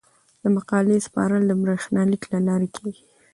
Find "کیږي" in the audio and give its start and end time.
2.75-3.05